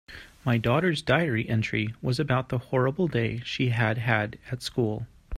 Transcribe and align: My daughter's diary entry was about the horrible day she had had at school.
My 0.43 0.57
daughter's 0.57 1.03
diary 1.03 1.47
entry 1.47 1.93
was 2.01 2.19
about 2.19 2.49
the 2.49 2.57
horrible 2.57 3.07
day 3.07 3.43
she 3.45 3.69
had 3.69 3.99
had 3.99 4.39
at 4.51 4.63
school. 4.63 5.05